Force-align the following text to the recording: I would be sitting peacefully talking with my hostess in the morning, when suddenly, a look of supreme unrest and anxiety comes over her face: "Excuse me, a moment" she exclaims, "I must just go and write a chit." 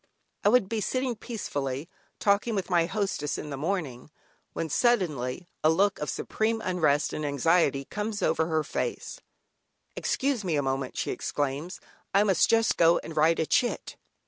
I 0.43 0.49
would 0.49 0.67
be 0.67 0.81
sitting 0.81 1.15
peacefully 1.15 1.87
talking 2.17 2.55
with 2.55 2.71
my 2.71 2.87
hostess 2.87 3.37
in 3.37 3.51
the 3.51 3.55
morning, 3.55 4.09
when 4.53 4.67
suddenly, 4.67 5.47
a 5.63 5.69
look 5.69 5.99
of 5.99 6.09
supreme 6.09 6.59
unrest 6.59 7.13
and 7.13 7.23
anxiety 7.23 7.85
comes 7.85 8.23
over 8.23 8.47
her 8.47 8.63
face: 8.63 9.21
"Excuse 9.95 10.43
me, 10.43 10.55
a 10.55 10.63
moment" 10.63 10.97
she 10.97 11.11
exclaims, 11.11 11.79
"I 12.15 12.23
must 12.23 12.49
just 12.49 12.77
go 12.77 12.97
and 13.03 13.15
write 13.15 13.37
a 13.39 13.45
chit." 13.45 13.95